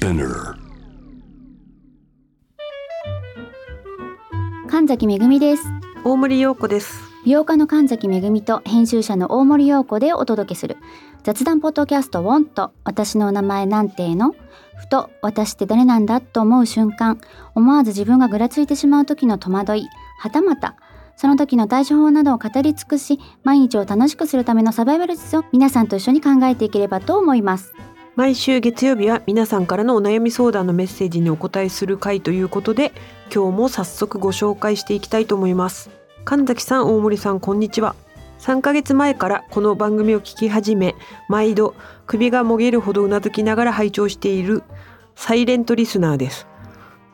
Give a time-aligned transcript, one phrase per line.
[0.00, 0.54] Spinner.
[4.70, 5.64] 神崎めぐみです。
[6.04, 7.00] 大森洋子です。
[7.24, 10.76] 美容家の神崎めぐみと編集者の大森洋子でお届けする。
[11.24, 14.36] 雑談ポッドキャストウォンと私のお名前なんての？
[14.76, 17.18] ふと私って誰なんだと思う瞬間。
[17.56, 19.88] 思わず自分がぐらついてしまう時の戸惑い。
[20.20, 20.76] はたまた
[21.16, 27.74] その時の対処法などを語り尽くし毎日を楽しくするためのサバイバル術を皆さんと一緒に考えていければと思います
[28.18, 32.90] 毎週月曜日は皆さんからのお悩み相談のメッセージにお答えする回ということで、
[33.32, 35.88] 今日も早速ご紹介していきたいと思います。
[36.24, 37.94] 神崎さん、大森さん、こんにちは。
[38.40, 40.96] 3ヶ月前からこの番組を聞き始め、
[41.28, 41.76] 毎度
[42.08, 44.64] 首がもげるほどうなずきながら拝聴している
[45.14, 46.48] サイレントリスナーです。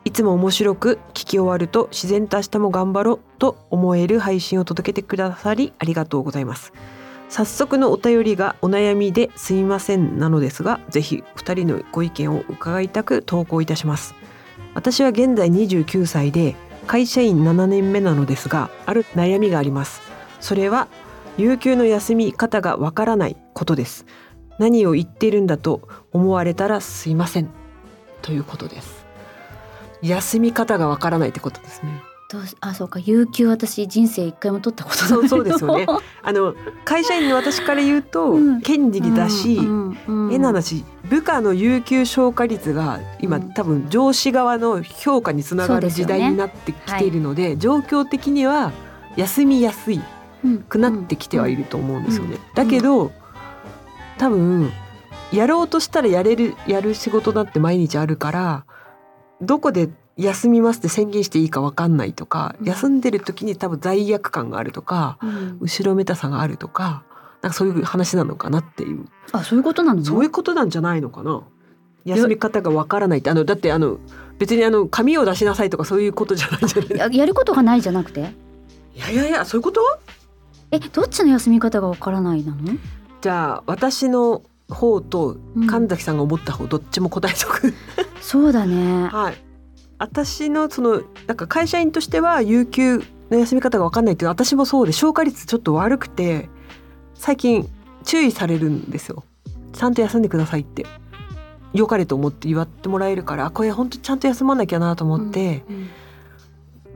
[0.05, 6.73] いつも面白く聞き終わると自然と明日も頑張ろうと思える配信を届けてくださりありがとうございます。
[7.29, 14.15] 早速のお便りがお悩みですいませんなのですがぜひ2人のご意見を伺いたく投稿いたします。
[14.73, 16.55] 私は現在29歳で
[16.87, 20.01] 会社員7年目なのですがある悩みがあります。
[20.39, 20.87] それは
[21.37, 24.05] 有給の休み方がわからないことです。
[24.57, 27.49] 何を言っているんだと思われたらすいません。
[28.21, 29.05] ということです。
[30.01, 32.01] 休み方がわからないってことですね。
[32.27, 35.85] どうしあそうか有給私人生一回も取ったことないそうそうですよね。
[36.23, 38.61] あの会社員の私から言うと、うん。
[38.61, 40.29] 権利だし、うんうんうん。
[40.31, 43.53] 変な話部下の有給消化率が今、うん。
[43.53, 48.71] 多分上司側の評価につながる時代になってきているので状況的には
[49.15, 50.01] 休みやすい
[50.43, 50.57] うん。
[50.59, 52.37] くなってきてはいると思うんですよね。
[52.37, 52.39] うん。
[52.55, 53.11] だけど
[54.17, 54.71] 多分
[55.31, 58.65] やろうとしたらやれるやる仕事だって毎日あるから
[59.41, 62.67] どこで休みますって宣言していいか分かんないとか、うん。
[62.67, 65.57] 休んでる時に多分罪悪感があるとかうん。
[65.59, 67.03] 後ろめたさがあるとか
[67.41, 69.05] なんかそういう話なのかなっていう。
[69.31, 70.03] あそういうことなの？
[70.03, 71.43] そういうことなんじゃないのかな？
[72.05, 73.97] 休み方がわからないってあのだってあの
[74.37, 76.97] 別にあの紙を出しなさいとかそういうことじゃないじゃない？
[76.97, 78.33] ややることがないじゃなくて？
[78.95, 79.81] いやいやいやそういうこと？
[80.71, 82.77] えどっちの休み方がわからないなの？
[83.21, 87.73] じゃあ私の方とうん神崎さんが思った方どっちも答えとく、
[88.21, 89.07] そうだね。
[89.13, 89.44] はい
[89.97, 96.49] 私のそのなんか会社員としては有給の休み方がわかんないっていう私もそうで消化率ちょっと悪くて
[97.13, 97.69] 最近
[98.03, 99.23] 注意されるんですよ。
[99.73, 100.85] ちゃんと休んでくださいって。
[101.73, 105.89] 良かれと思って言わってもらえるからあこれ本当ちゃんと休まなきゃなと思って、うん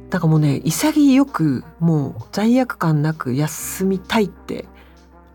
[0.09, 4.66] だからもうね潔くもう罪悪感なく休みたいって。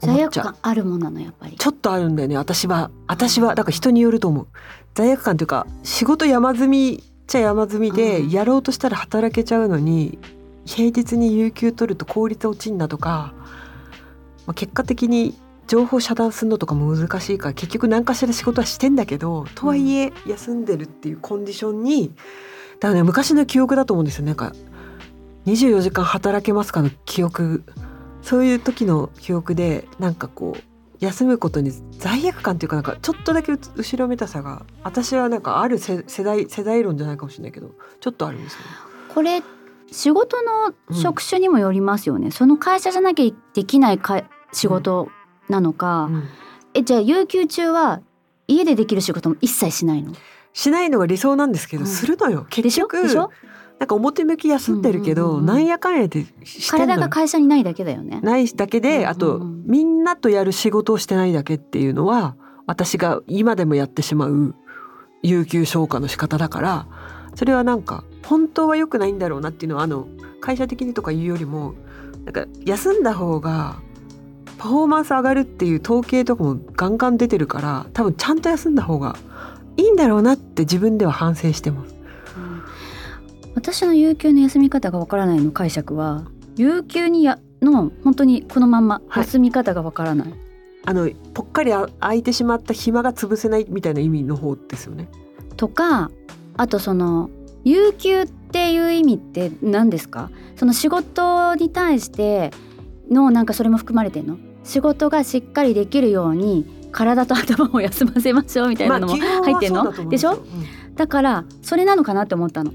[0.02, 1.56] 思罪悪感あるもんなのやっぱり。
[1.56, 2.90] ちょっとあるんだよね私は。
[3.06, 4.46] 私はだから人によると思う。
[4.94, 10.18] 罪悪感というか仕事山積みっちゃ山積みうんでやろうとしたら働けちゃうのに
[10.66, 13.34] 平日に有給取ると効率落ちんだとか、
[14.46, 22.14] まあ、結果的に情報遮断するのとかも難しいから結局何かしら仕事はしてんだけどとはいえ休んでるっていうコンディションに
[22.80, 24.26] だからね昔の記憶だと思うんですよ。
[24.26, 24.52] なんか
[25.46, 27.64] 24時間働けますかの記憶。
[28.22, 38.66] そういう時の記憶でなんかこう休むことに罪悪感っていうかなんかちょっとだけ後ろめたさが私はなんかある世世代世代論じゃないかもしれないけどちょっとあるんですよね。
[39.12, 39.42] これ
[39.90, 45.08] 仕事の職種にもよりますよね、その会社じゃなきゃできないか仕事
[45.48, 46.24] なのか、うん。
[46.74, 48.00] えじゃあ有給中は
[48.48, 50.12] 家でできる仕事も一切しないの？
[50.52, 51.86] しないのが理想なんですけど、うん。
[51.86, 52.46] するのよ。
[52.50, 53.30] 結局でしょ？
[53.84, 56.24] なんか表向き休んでるけど、なんやかんやで
[56.70, 58.18] 体が会社にないだけだよね。
[58.22, 62.34] ないだけで、あとみんなとやる仕事をしてないだけっていうのは
[62.66, 64.54] 私が今でもやってしまう
[65.22, 66.86] 有給消化の仕方だから
[67.34, 70.08] それはなんか本当は良くないんだろうなっていうのはあの
[70.40, 71.74] 会社的にとかいうよりも
[72.24, 73.82] なんか休んだ方が
[74.56, 79.16] パフォーマンス上がるっていう統計とかもガンガン出てるから多分ちゃんと休んだ方が
[79.76, 81.93] いいんだろうなって自分では反省してます。
[83.54, 86.24] うん私の有給の休み方がわからないの解釈は
[86.56, 90.34] 有給にやの本当にこのまんまはい休み方がわからない、
[90.84, 95.08] あのぽっかりあ空いてしまった暇が潰せないみたいな意味の方ですよね。
[95.56, 96.10] とか
[96.56, 97.30] あとその
[97.64, 100.30] 有給っていう意味って何ですか？
[100.56, 102.50] その仕事に対して
[103.10, 104.36] のなんかそれも含まれてんの？
[104.64, 110.32] 仕事がしっかりできるように体と頭を休ませましょうみたいなのも入ってんの、そうだと思うんでしょ？
[110.32, 110.94] ようん。
[110.94, 112.72] だからそれなのかなって思ったの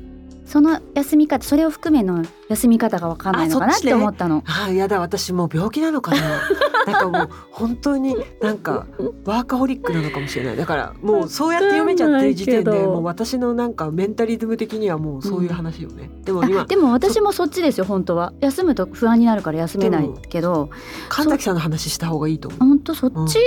[0.49, 4.43] その休み方それを含めの休み方が分かんないのかなって思ったの。
[4.47, 6.41] ああやだ私もう病気なのかな。
[6.91, 8.87] なんかもう本当になんか
[9.25, 10.57] ワーカホリックなのかもしれない。
[10.57, 18.33] だからもうそうやって読めちゃってる時点でもう私のなんかメンタリズム的にはもうそういう話よね、でも今あでも私もそっちですよ本当は。
[18.39, 20.71] 休むと不安になるから休めないけど。
[21.09, 23.37] 神崎さんの話した方がいいと思う、本当そっち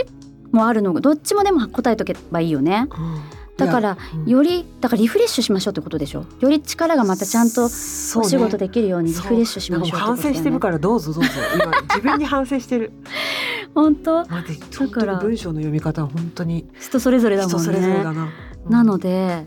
[0.52, 2.86] もあるのがどっちもでも答えとけばいいよね。
[2.92, 4.24] うんだからうん。
[4.26, 6.24] よりだからリフレッシュしましょうってことでしょ？
[6.40, 9.92] より力がまたちゃんとお仕事できるようにリフレッシュしましょうね。
[9.92, 11.30] なんかもう反省してるからどうぞどうぞ。
[11.54, 12.92] 今自分に反省してる。
[13.74, 14.24] 本当？
[14.24, 14.42] だ
[14.90, 17.58] から文章の読み方は本当に人それぞれだもんね。
[17.58, 18.28] 人それぞれだな、
[18.68, 19.46] なので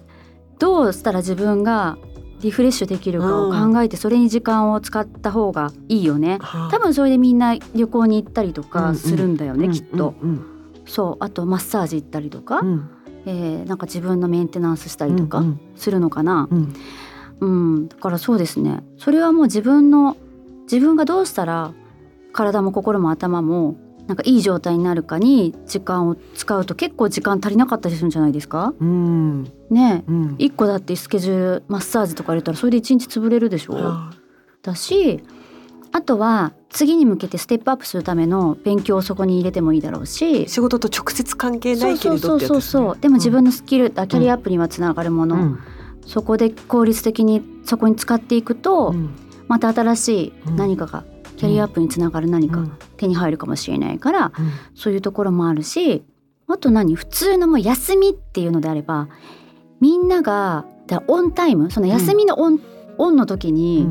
[0.60, 1.98] どうしたら自分が
[2.42, 6.38] リフレッシュできるかを考えてそれに時間を使った方がいいよね。
[6.42, 6.72] はあ。
[6.72, 10.46] 多分それでみんな旅行に行ったりとかするんだよね、うんきっと、うん
[10.86, 11.24] そう。
[11.24, 12.90] あとマッサージ行ったりとか、うん
[13.25, 16.74] えーなんか自分のメンテナンスしたりとかうんするのかな、うん。
[17.39, 17.48] う
[17.80, 18.83] ん、だからそうですね。
[18.98, 20.16] それはもう自分の
[20.63, 21.74] 自分がどうしたら
[22.31, 23.75] 体も心も頭も
[24.07, 28.74] なんかいい状態になるかに時間を使うと結構時間足りなかったりするんじゃないですか。
[28.80, 29.44] うん。
[29.69, 30.04] ね。
[30.07, 30.36] えうん。
[30.38, 33.74] 一個だってスケジュールマッサージとか入れたらそれで一日潰れるでしょ。
[33.74, 34.25] はあ
[34.62, 35.24] だし
[35.95, 40.50] あとは次に向けてステップアップするための勉強をそこに入れてもいいだろうし。
[40.50, 42.83] 仕事と直接関係なそいうけれそうそうそうどってやつですね。
[42.83, 45.59] そうでも自分のスキル、あキャリアアップにはつながるもの、うん。
[46.06, 49.15] そこで効率的にそこに使っていくと、うん。
[49.47, 51.06] また新しい何かが、
[51.38, 52.74] キャリアアップにつながる何かうん。
[52.97, 54.51] 手に入るかもしれないから、うん。
[54.75, 56.03] そういうところもあるし
[56.47, 59.07] あと何普通のもう休みっていうのであれば
[59.80, 62.59] みんながだオンタイムその休みのオン,、
[62.97, 63.88] オンの時に、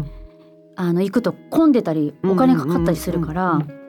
[0.77, 3.85] あの行くと混んでたりお金かかったりするから、うんうん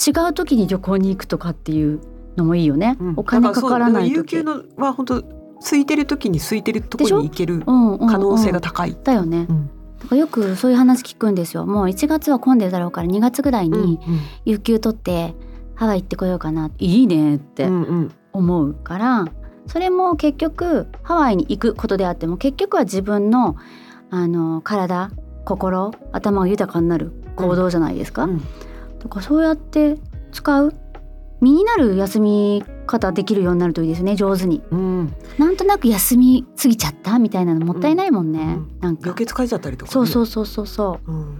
[0.00, 2.00] 違う時に旅行に行くとかっていう
[2.36, 3.14] のもいいよね、うん。
[3.18, 5.22] お金かからない有給のは本当
[5.60, 8.96] 空いてる時に空いてるところに行けるうんうんうん可能性が高い。
[9.04, 9.66] だよねうん。
[9.98, 11.66] だからよくそういう話聞くんですよ。
[11.66, 14.00] もう1月は混んでるだろうから2月ぐらいに
[14.46, 15.34] 有給取って
[15.74, 18.14] ハワイ行ってこようかないいねってうんうん。
[18.32, 19.26] 思うから、
[19.66, 23.56] それも結局ハワイに行くことであっても結局は自分の
[24.08, 25.10] あの体
[25.44, 28.38] 心頭が豊かになる行動じゃないですか、うん。
[28.38, 29.96] だからそうやって
[30.32, 30.74] 使う
[31.40, 34.62] 身になる休み方できるようになるといいですね上手に。
[34.70, 35.14] うん。
[35.38, 38.78] なんとなく休みすぎちゃったみたいなのもったいないもんね、うん。
[38.80, 39.10] なんか。
[39.10, 39.92] 余計疲れちゃったりとかね。
[39.92, 41.10] そうそうそうそうそう。
[41.10, 41.38] うん。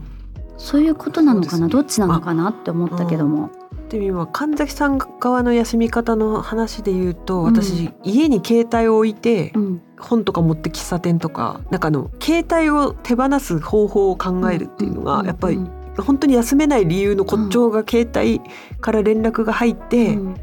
[0.57, 1.73] そういうことなのかな、ね。
[1.73, 3.51] どっちなのかなって思ったけども、
[3.99, 7.55] で今神崎さん側の休み方の話で言うとうん。
[7.55, 9.83] 私、家に携帯を置いて、うん。
[9.99, 15.27] 本とか持って喫茶店とかなんかあの携帯を手放す方法を考えるっていうのが、ん。
[15.27, 18.41] やっぱりうん本当に休めない理由の骨頂が携帯
[18.81, 20.35] から連絡が入って、うん。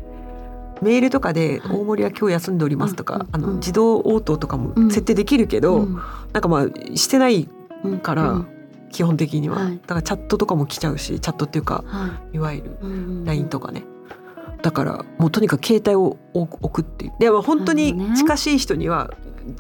[0.84, 3.22] メールとかで「はい大森は今日休んでおります」とか、うん。
[3.22, 4.92] うんあの自動応答とかもうん。
[4.92, 5.98] 設定できるけど、うん。
[6.34, 7.50] なんかまあしてない
[7.84, 7.98] うん。
[8.00, 8.48] から、うん
[8.92, 9.80] 基本的には、はい。
[9.82, 12.40] だからチャットとかも来ちゃうしチャットっていうかはい。
[12.40, 13.84] わゆるうん LINE とかね。
[14.62, 17.14] だからもうとにかく携帯を置置くっていう。
[17.20, 19.14] でも本当に近しい人には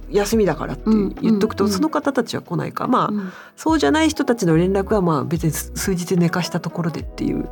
[0.10, 0.84] 休みだからって
[1.22, 3.32] 言っとくと、その方たちは来ないかまあ、うん。
[3.56, 7.50] そうじゃない人たちの連絡はまあ別に数日寝かしたところでっていう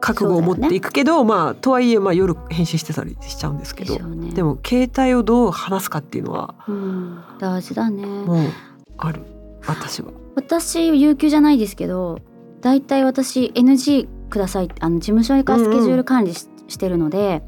[0.00, 3.98] 覚悟を持っていくけど、まあとはいえまあ夜返信してたりしちゃうんですけど。
[3.98, 4.32] ね。
[4.32, 7.20] でも携帯をどう話すかっていうのはうん。
[7.38, 8.04] 大事だね。
[8.04, 8.50] もう
[8.98, 9.22] ある。
[9.66, 10.10] 私は。
[10.34, 12.18] 私有給じゃないですけど
[12.60, 14.70] だいたい私 NG ください。
[14.80, 17.42] あの事務所からスケジュール管理し,、してるので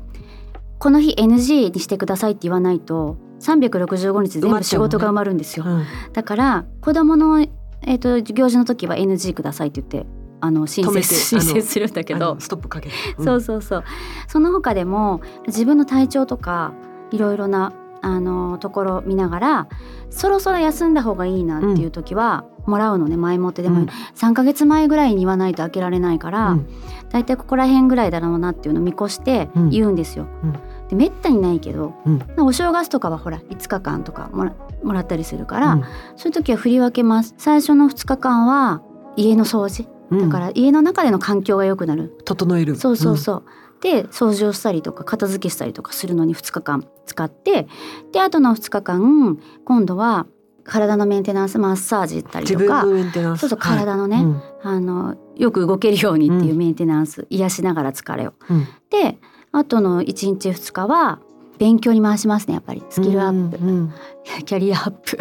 [0.78, 7.40] この日 NG にしてくださいって言わないと365日全部仕事が埋まるんですよ、うんだから子供の
[7.86, 10.06] えっ、と行事の時は NG くださいって言って
[10.40, 11.88] あの申請申請する。
[11.88, 12.36] んだけど。
[12.38, 13.24] ストップかけて、うん。
[13.24, 13.84] そうそうそう。
[14.28, 16.74] その他でも自分の体調とか
[17.10, 17.72] いろいろな
[18.04, 19.68] あのところ見ながら
[20.10, 23.62] そろそろ休んだ方がいいなっていう時はもらうのね前もって。
[23.62, 23.86] でも、うん。
[24.14, 26.68] 3ヶ月前ぐらいに言わないと開けられないから、うん。
[27.10, 29.70] だいたいここら辺ぐらいだろうなっていうのを見越してうん。
[29.70, 30.26] 言うんですよ。
[30.42, 30.52] うん。
[30.88, 32.22] でめったにないけど、うん。
[32.38, 35.82] お正月とかはほら5日間とかもらもらったりするから、うん。
[36.16, 37.34] そういう時は振り分けます。
[37.38, 38.82] 最初の2日間は
[39.16, 42.16] 家の掃除だから家の中での環境が良くなる。
[42.24, 42.76] 整える。
[42.76, 43.44] そうそうそう。
[43.80, 47.66] で掃除をしたりとか片付けしたりとかするのに2日間使って
[48.12, 50.26] であとの2日間今度は
[50.64, 52.82] 体のメンテナンスマッサージ行ったりとか。
[52.82, 53.78] そうそうはい。
[53.78, 54.42] 体のねうん。
[54.62, 56.58] あのよく動けるようにっていううん。
[56.58, 58.34] メンテナンス、癒しながら疲れを。
[58.48, 58.66] うん。
[58.90, 59.18] で
[59.52, 61.20] あとの1日2日は
[61.58, 62.82] 勉強に回しますねやっぱり。
[62.88, 63.92] スキルアップ、うんうん
[64.46, 65.18] キャリアアップ。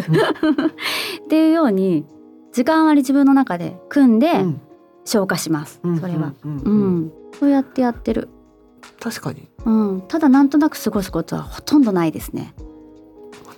[1.24, 2.06] っていうように
[2.52, 4.60] 時間割り自分の中で組んでうん
[5.04, 6.32] 消化します、うんそれは。
[6.44, 6.96] うんううん。
[7.06, 8.28] ん、そうやってやってる。
[9.00, 9.48] 確かに。
[9.64, 12.54] うん、ただなんとなく過ごすことはほとんどないですね。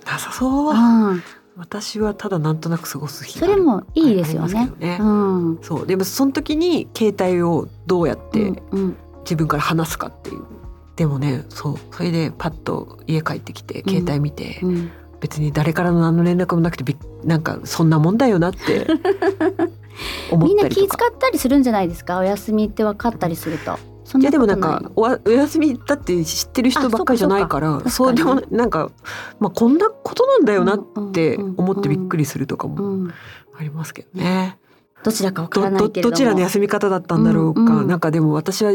[0.05, 0.73] なさそう。
[0.73, 1.23] うん、
[1.57, 4.71] 私はただなんとなく過ごす日それもいいですよね。
[4.79, 5.87] ねうん、うん、そう。
[5.87, 8.39] でもその時に携帯をどうやって
[8.71, 10.43] うん、自分から離すかっていう、
[10.95, 11.75] でもねそう。
[11.91, 18.87] それでパッと家帰ってきて携帯見て、うん、別に誰からの何の連絡もなくてなんかそんなもんだよなって。
[19.57, 19.69] 思
[20.37, 22.19] みんな気使ったりするんじゃないですか？
[22.19, 23.77] お休みって分かったりすると。
[24.19, 28.89] いやでもなんかおわお休みだって知ってる人ばっかりじゃないからあそううかそうかもなんか、
[29.39, 33.13] まあ、こんなことなんだよなっうんてうん思ってびっくりするとかもうん、
[33.59, 34.59] ありますけどね。
[35.03, 38.71] どちらかわからないけれどちらの休み方だったんだろうか、うんうんなんかでも私は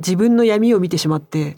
[0.00, 1.56] 自分の闇を見てしまって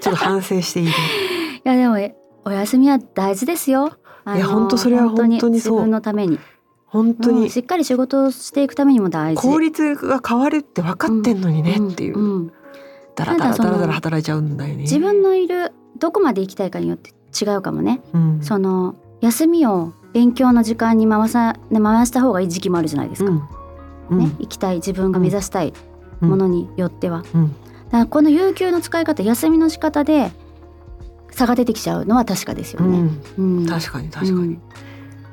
[0.00, 0.92] ちょっと反省している。
[1.62, 3.92] いやでもえお休みは大事ですよ。
[4.34, 6.38] いや本当それは本当にそう自分のために
[6.86, 9.42] 本当にうんしっかり仕事をしていくためにも大事。
[9.42, 12.52] 効率が変わるって分かってんのにねっていう、んん
[13.14, 14.82] だらだらただらだら働いちゃうんだよね。
[14.82, 18.00] 自分のいるどこまで行きたいかによって違うかもね。
[18.12, 23.30] うんその休みを勉強の時間に回さね回した方がいい時期もあるじゃないですか。
[23.30, 23.42] うん
[24.10, 25.72] うんね行きたい自分が目指したい
[26.22, 27.24] うんものによっては。
[27.34, 27.54] うん
[27.86, 30.32] だからこの有給の使い方休みの仕方で
[31.30, 33.10] 差が出てきちゃうのは確かですよね。
[33.68, 34.62] 確かに確かに、うん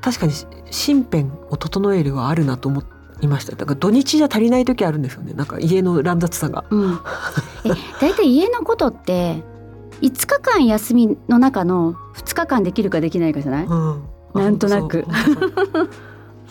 [0.03, 0.33] 確かに
[0.69, 2.83] 身辺を整えるはあるなと思
[3.21, 3.55] いました。
[3.55, 5.33] だから土日じゃ足りない時あるんですよね。
[5.33, 6.65] なんか家の乱雑さが。
[6.69, 6.99] うん、
[7.63, 7.69] え
[8.01, 9.41] 大体家のことって
[10.01, 14.03] 5日間休みの中の2日間できるかできないかじゃない、うん。
[14.33, 15.05] なんとなく。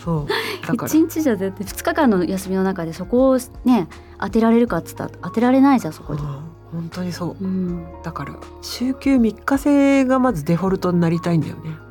[0.03, 0.27] そう。
[0.67, 0.91] だから。
[0.91, 3.87] 1日じゃ絶対2日間の休みの中でそこをね
[4.19, 6.23] 当てられるかっつったら当てられないじゃんそこで。
[6.23, 6.27] うん。
[6.71, 7.43] 本当にそう。
[7.43, 8.33] うん、だから
[8.63, 11.82] 週休3日制がまずデフォルトになりたいんだよね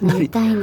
[0.00, 0.60] なりたいね。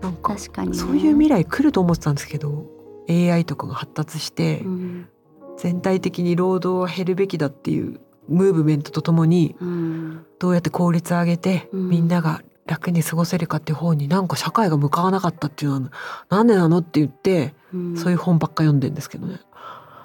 [0.00, 0.76] なんか確かにね。
[0.76, 2.66] そういう未来来ると思ってたんですけど
[3.08, 5.08] AI とかが発達して、うん。
[5.56, 10.26] 全体的に労働は減るべきだっていうムーブメントとともにうん。
[10.38, 11.88] どうやって効率を上げて、うん。
[11.88, 15.92] みんなが楽に過ごせるかっていう方になんか社会が向かわなかったっていうのは
[16.30, 17.96] なんでなのって言って、うん。
[17.96, 19.40] そういう本ばっか読んでんですけどね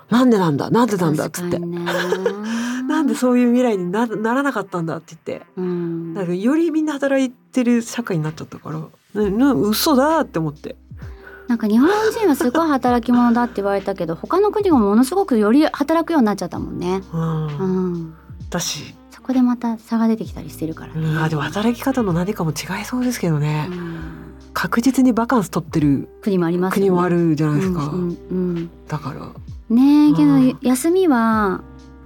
[0.10, 0.70] なんでなんだ？
[0.70, 1.26] なんでなんだ？
[1.26, 5.46] っつって、 なんでそういう未来になならなかったんだって言って。
[5.56, 6.14] うん。
[6.14, 8.80] なんかよりみんな働いてる社会になっちゃったから。
[9.24, 10.76] なな嘘だって思って。
[11.48, 17.02] なんか日本人はすごい働き者だって言われたけど他の国もものすごくより働くようになっちゃったもんね。
[17.12, 18.14] うん、うん、
[18.52, 21.02] だし、そこでまた差が出てきたりしてるからね。
[21.02, 24.00] うん、あでも働き方の何かも違いそうですけどね、うん。
[24.54, 26.88] 確実にバカンス取ってる国もありますよね。
[26.88, 29.22] 国もあるじゃないですか、うんうんだから。
[29.22, 29.34] うん
[29.70, 31.62] ねえけど、うん休みは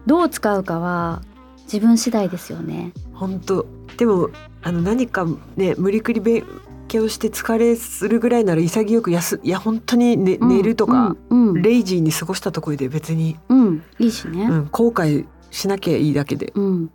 [0.06, 1.22] どう使うかは
[1.64, 2.92] 自分次第ですよね。
[3.14, 3.66] 本当
[3.98, 4.30] でも
[4.62, 6.44] あの何かね無理くり勉
[6.88, 14.46] 強して疲れするぐらいなら潔く休いや本当に、ねうん寝るとか、うんうんレイジーに過ごしたところで別に、うんいいしね。
[14.46, 16.92] うん、後悔しなきゃいいだけでうん、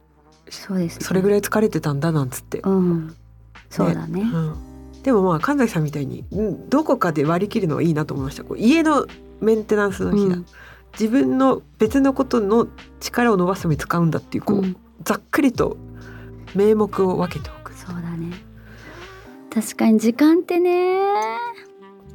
[0.51, 1.05] そうです、ね。
[1.05, 3.17] それぐらい疲れてたんだなんつって、うん、
[3.71, 4.21] そうだね。
[4.21, 9.07] うん、でもまあ神崎さんみたいにうんどこかで割り切るのはいいなと思いましたこう家の
[9.41, 10.47] メンテナンスの日だ、うん
[10.99, 12.67] 自分の別のことの
[12.99, 15.77] 力を伸ばすために使うんだっていうこう、うんざっくりと
[16.57, 18.33] 名目を分けておくそうだね。
[19.55, 20.99] 確かに時間ってね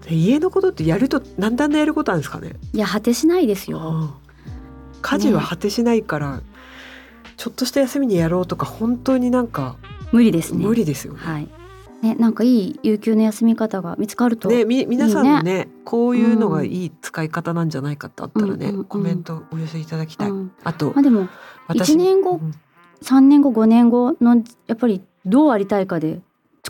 [0.06, 3.80] で家のことってやると何だんだんやることあるんですかねいや果てしないですよ。
[3.80, 4.14] うん
[5.02, 6.42] 家事は果てしないから、
[7.38, 9.76] ちょっとした休みにやろうとか本当になんか
[10.12, 10.66] 無理ですね。
[10.66, 11.20] 無理ですよね。
[11.20, 11.50] はい。
[12.04, 14.50] ね、なんかいい有給の休み方が見つかると。
[14.50, 20.30] ねみ皆さんのねいこういうのがいい使い方なんじゃないかってあったらね、うんうんうんコメントお寄せいただきたい。
[20.30, 21.30] うんあとまあでも
[21.68, 22.54] 私1年後うん
[23.02, 26.20] 3年後5年後のやっぱりどうありたいかで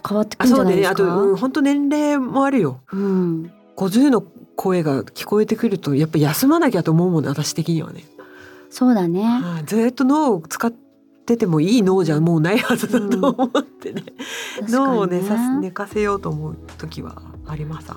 [0.07, 1.03] 変わってくあるんじゃないですか？
[1.03, 2.79] うん、本当年齢もあるよ。
[2.91, 4.21] うん50の
[4.55, 8.03] 声が聞こえてくるとやっぱ休まなきゃと思うもんね私的にはね。
[8.69, 9.23] そうだね。
[9.23, 10.71] はいずっと脳を使っ
[11.25, 14.03] ててもいい脳じゃもうないはずだと思ってね、
[14.59, 15.21] 確脳をね。
[15.21, 17.91] さ寝かせようと思う時はあります。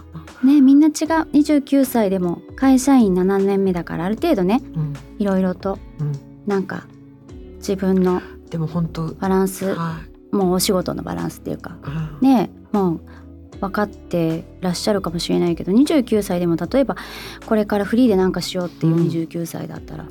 [0.44, 0.92] ねみんな違う。
[0.92, 4.94] 29歳でも会社員7年目だからある程度ねうん。
[5.18, 6.12] いろいろとうん、
[6.46, 6.86] なんか
[7.56, 10.00] 自分のでも本当バランスは
[10.32, 11.90] い、もうお仕事のバランスっていうかう
[12.24, 12.28] ん。
[12.28, 13.00] ねもう
[13.60, 16.96] 分かってらっしゃるかもしれないけど29歳でも例えば
[17.46, 19.06] これからフリーでなんかしようっていううん。
[19.08, 20.06] 29歳だったら、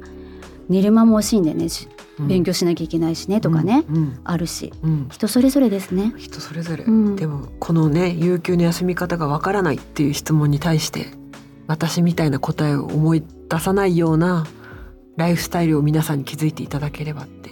[0.69, 1.67] 寝る間も惜しいんでね
[2.19, 4.74] 勉強しなきゃいけないしねとかね、うんあるし。
[4.84, 5.07] うん。
[5.12, 6.13] 人それぞれですね。
[6.17, 7.15] 人それぞれ、うん。
[7.15, 11.07] でもこのね有給の休み方がわからないっていう質問に対して
[11.67, 14.45] 私みたいな答えを思い出さないような
[15.17, 17.51] ライフスタイルを皆さんに気づいていただければって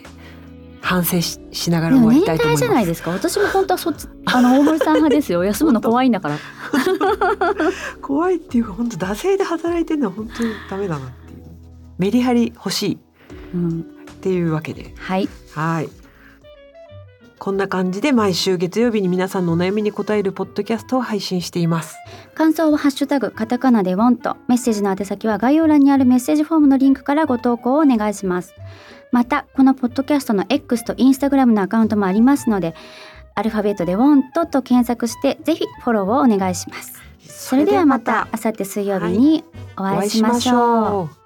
[0.82, 2.62] 反省ししながら終わりたいと思います。
[2.62, 3.12] 代じゃないですか。
[3.12, 5.44] 私も本当はそっちあの大森さん派ですよ。
[5.46, 6.38] 休むの怖いんだから。
[8.02, 11.12] 怖いっていうか本当惰性で働いてるのは本当にダメだな
[11.98, 12.98] メリハリ欲しい
[13.54, 14.94] うんっていうわけで。
[14.98, 15.28] はい。
[15.54, 15.90] はい。
[17.40, 21.98] こんな感じで毎週月曜日に皆さんのお悩みに答えるポッドキャストを配信しています。
[22.36, 24.38] 感想はハッシュタグカタカナでウォンと。
[24.48, 28.54] メッセージの宛先は概要欄にあるメッセージフォームのリンクからご投稿をお願いします。
[29.12, 32.74] またこのポッドキャストの X と Instagram のアカウントもありますので
[33.36, 36.94] アルファベットでウォンとと検索してぜひフォローをお願いします。
[37.20, 39.44] それではまた明後日水曜日に
[39.78, 41.20] お会いしましょう。
[41.20, 41.23] う